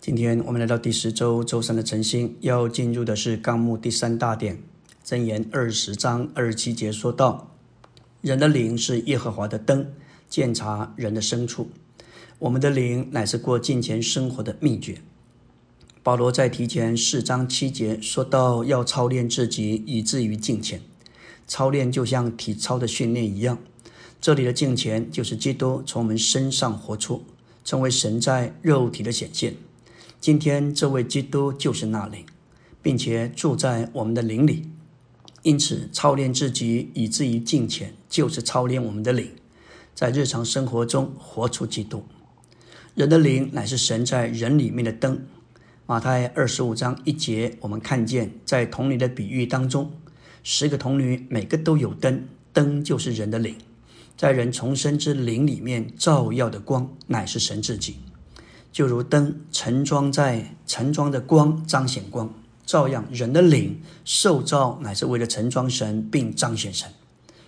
[0.00, 4.62] 今天我们来到第十周周三的晨星，要进入的是纲目第三大点，
[5.04, 7.56] 箴言二十章二十七节说道
[8.22, 9.90] ：“人的灵是耶和华的灯，
[10.28, 11.70] 鉴察人的深处。
[12.38, 14.98] 我们的灵乃是过敬虔生活的秘诀。”
[16.04, 20.80] 保罗在提前四章七节说到，要操练自己，以至于敬虔。
[21.48, 23.58] 操练就像体操的训练一样。
[24.20, 27.24] 这里的敬虔就是基督从我们身上活出，
[27.64, 29.54] 成为神在肉体的显现。
[30.20, 32.26] 今天这位基督就是那灵，
[32.82, 34.68] 并且住在我们的灵里，
[35.42, 39.30] 因此操练自己以至于敬虔，就是操练我们的灵，
[39.94, 42.04] 在日常生活中活出基督。
[42.96, 45.24] 人的灵乃是神在人里面的灯。
[45.86, 49.92] 马太二十五章一节，我们看见在童女的比喻当中，
[50.42, 53.54] 十个童女每个都有灯，灯就是人的灵，
[54.16, 57.98] 在人重生之灵里面照耀的光，乃是神自己。
[58.78, 62.32] 就如灯盛装在盛装的光彰显光，
[62.64, 66.88] 照样人的灵受造乃是为了盛装神并彰显神。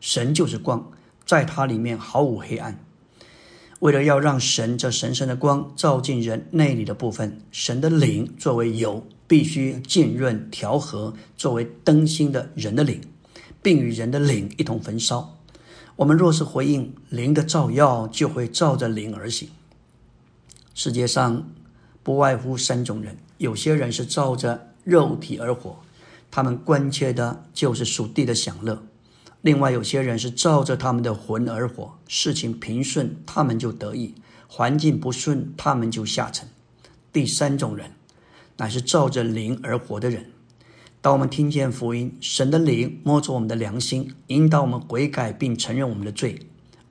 [0.00, 0.88] 神就是光，
[1.24, 2.78] 在它里面毫无黑暗。
[3.80, 13.00] 为了要让神这神圣的光照进人内里的部分，神的灵作为油，必须浸润调和作为灯芯的人的灵，
[13.60, 15.36] 并与人的灵一同焚烧。
[15.96, 19.48] 我们若是回应灵的照耀，就会照着灵而行。
[20.78, 21.48] 世界上
[22.02, 25.78] 不外乎三种人：有些人是照着肉体而活，
[26.30, 28.76] 他们关切的就是属地的享乐；
[29.40, 36.46] 另外有些人是照着他们的魂而活，事情平顺他们就得意，环境不顺他们就下沉；
[37.10, 37.92] 第三种人
[38.58, 40.26] 乃是照着灵而活的人。
[41.00, 46.38] 当我们听见福音，神的灵摸着我们的良心，引导我们悔改并承认我们的罪，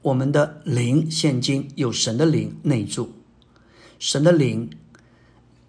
[0.01, 3.11] 我们的灵现今有神的灵内住。
[3.97, 4.69] 神的灵，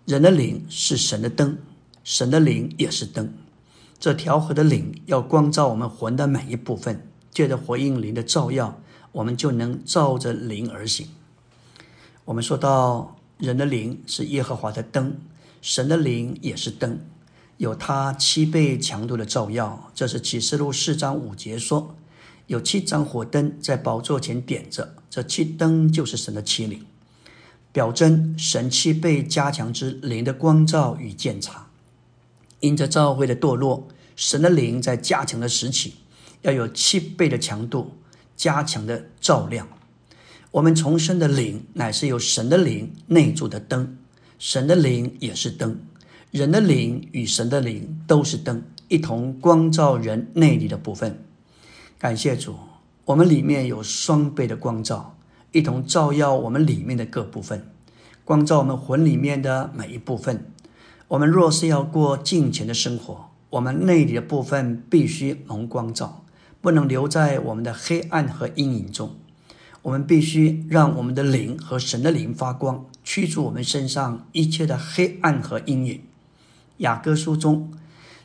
[0.04, 1.58] 人的灵是神的灯，
[2.02, 3.32] 神的灵也是灯。
[3.98, 8.80] 这调和的灵要光照我们魂的每一部分，借着回应灵的照耀，
[9.12, 11.08] 我们就能照着灵而行。
[12.24, 15.16] 我们说到人的灵是耶和华的灯，
[15.62, 16.98] 神的灵也是灯，
[17.56, 19.90] 有他七倍强度的照耀。
[19.94, 21.94] 这是启示录四章五节说，
[22.48, 26.84] 有七盏火灯在宝座前点着，这七灯就是神的七灵。
[27.76, 31.66] 表征神七倍加强之灵的光照与鉴察，
[32.60, 35.92] 因着教会的堕落，神的灵在加强的时期，
[36.40, 37.92] 要有七倍的强度，
[38.34, 39.68] 加强的照亮。
[40.52, 43.98] 我们重生的灵乃是由神的灵内住的灯，
[44.38, 45.78] 神的灵也是灯，
[46.30, 51.22] 人的灵与神的灵都是灯，一同光照人内里的部分。
[51.98, 52.56] 感谢主，
[53.04, 55.15] 我们里面有双倍的光照。
[55.56, 57.66] 一同照耀我们里面的各部分，
[58.26, 60.52] 光照我们魂里面的每一部分。
[61.08, 66.26] 我们若是要过敬虔的生活，我们内里的部分必须蒙光照，
[66.60, 69.16] 不能留在我们的黑暗和阴影中。
[69.80, 76.02] 我们必须让我们的灵和神的灵发光，驱逐我们身上一切的黑暗和阴影。
[76.78, 77.72] 雅各书中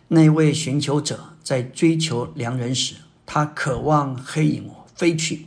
[0.09, 5.45] 那位寻求者在追求良人时，他渴望黑影飞去。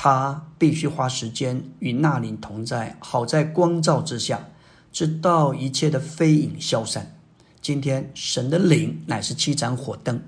[0.00, 4.48] 他必须花时间与那灵同在，好在光照之下，
[4.92, 7.16] 直到一切的飞影消散。
[7.60, 10.22] 今天神的灵乃是七盏火灯，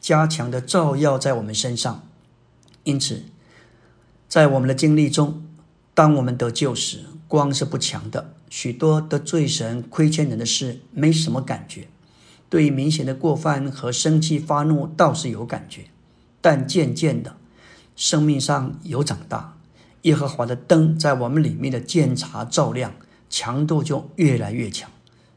[0.00, 2.02] 加强的照耀在我们身上。
[2.82, 3.22] 因此，
[4.28, 5.44] 在我们的经历中，
[5.94, 8.34] 当我们得救时，光是不强的。
[8.50, 11.82] 许多得罪神、亏欠人的事，没什么感觉；
[12.50, 15.84] 对于明显的过犯和生气发怒，倒是有感觉。
[16.40, 17.36] 但渐渐的，
[18.02, 19.56] 生命上有长大，
[20.02, 22.94] 耶和华的灯在我们里面的监察照亮，
[23.30, 24.90] 强度就越来越强，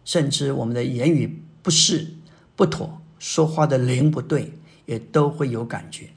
[0.03, 2.15] 甚至我们的言语不是
[2.55, 4.53] 不妥，说话的灵不对，
[4.87, 6.09] 也都会有感觉。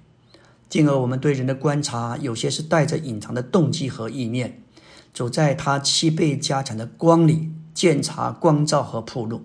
[0.70, 4.62] 进而我们对人的观察，有些是带着隐藏的动机和意念，
[5.12, 9.42] 走在他七倍加强的光里，监察光照和铺路，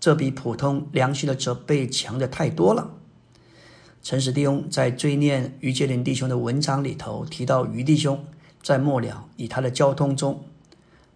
[0.00, 2.90] 这比普通良心的责备强的太多了。
[4.04, 8.22] 陈实弟兄在追念于杰林弟兄的文章里头提到，于弟兄
[8.62, 10.44] 在末了以他的交通中，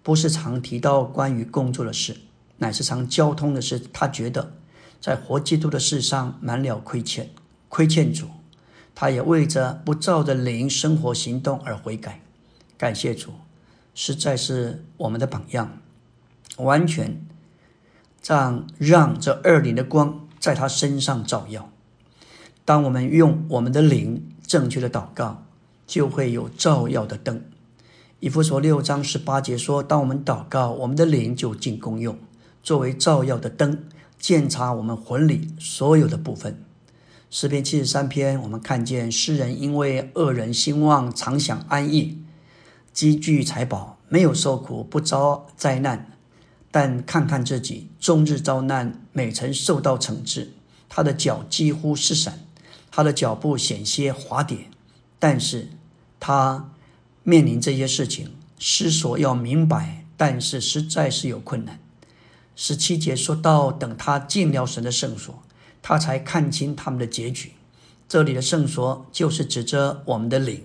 [0.02, 2.16] 不是常提到关于工作的事，
[2.56, 3.78] 乃是常交通的事。
[3.92, 4.54] 他觉得
[5.02, 7.28] 在活基督的事上满了亏欠，
[7.68, 8.28] 亏欠主。
[8.94, 12.22] 他也为着不照着灵生活行动而悔改，
[12.78, 13.32] 感谢主，
[13.94, 15.78] 实在是我们的榜样，
[16.56, 17.20] 完全
[18.24, 21.70] 让让这二灵的光在他身上照耀。
[22.68, 25.42] 当我们用我们的灵正确的祷告，
[25.86, 27.42] 就会有照耀的灯。
[28.20, 32.18] 以弗所六章十八节说：“当我们祷告，我们的灵就进功用，
[32.62, 33.84] 作为照耀的灯，
[34.18, 36.62] 检查我们魂里所有的部分。”
[37.30, 42.22] 诗篇七十三篇，我们看见诗人因为恶人兴旺，常享安逸，
[42.92, 46.12] 积聚财宝，没有受苦，不遭灾难。
[46.70, 50.52] 但看看自己，终日遭难，每曾受到惩治。
[50.90, 52.40] 他的脚几乎失闪，
[52.98, 54.66] 他的脚步险些滑跌。
[55.20, 55.68] 但是，
[56.18, 56.72] 他
[57.22, 61.78] 面临这些事情，思索要明白，但是实在是有困难。
[62.56, 65.40] 十七节说到，等他进了神的圣所。
[65.80, 67.52] 他才看清他们的结局。
[68.08, 70.64] 这里的圣所就是指着我们的灵，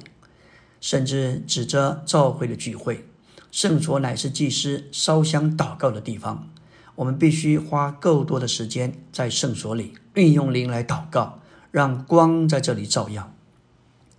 [0.81, 3.05] 甚至指着教会的聚会。
[3.51, 6.49] 圣所乃是祭司烧香祷告的地方。
[6.95, 11.39] 我们必须花够多的时间在圣所里，运用灵来祷告，
[11.73, 13.33] 让光在这里照耀。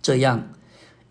[0.01, 0.49] 这样，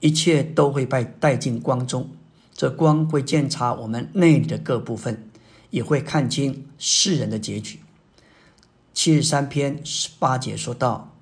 [0.01, 2.11] 一切都会被带进光中。
[2.53, 5.31] 这光会检查我们内里的各部分，
[5.71, 7.81] 也会看清世人的结局。
[8.93, 11.17] 七十三篇十八节说道：“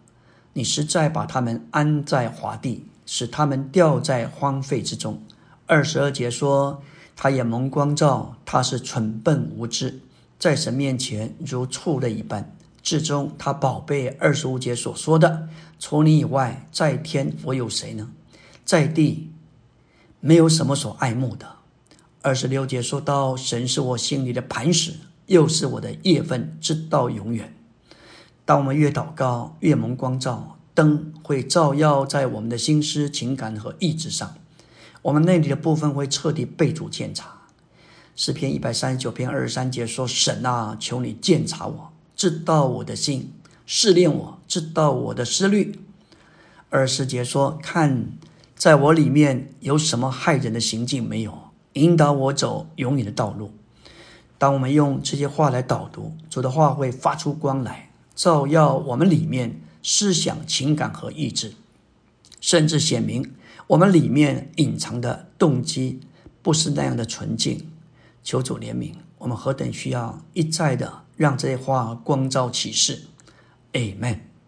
[0.54, 5.22] 你实在把他们安在华地，使他们掉在荒废之中。”
[5.66, 6.82] 二十二节说
[7.14, 10.00] ：“他也蒙光照，他是蠢笨无知，
[10.36, 15.48] 在神面前如畜类一般。”至终他宝贝二十五节所说的
[15.78, 18.10] ：“除你以外，在天我有谁呢？
[18.64, 19.30] 在地
[20.20, 21.46] 没有什么所爱慕的。”
[22.22, 24.94] 二十六节说到：“神是我心里的磐石，
[25.26, 27.56] 又是我的业分，直到永远。”
[28.44, 34.34] 当我们越祷告，越蒙光照，灯会照耀在我们的心思、情感和意志上，
[35.02, 37.42] 我们内里的部分会彻底被主检查。
[38.16, 41.91] 诗篇一百三十九篇二十三节说：“神啊，求你检查我，
[42.22, 43.32] 知道我的心，
[43.66, 45.80] 试炼我，知道我的思虑。”
[46.70, 48.12] 二十节说：“看，
[48.54, 51.36] 在我里面有什么害人的行径没有？
[51.72, 53.50] 引导我走永远的道路。”
[54.38, 57.90] 当我们用这些话来导读，主的话会发出光来。
[58.14, 61.54] 照耀我们里面思想、情感和意志，
[62.40, 63.34] 甚至显明
[63.66, 65.98] 我们里面隐藏的动机
[66.40, 67.68] 不是那样的纯净。
[68.22, 73.04] 求主怜悯，我们何等需要一再的让这些话光照启示。
[73.74, 74.31] Amen。